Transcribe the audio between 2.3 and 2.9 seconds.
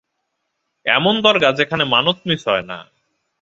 হয় না।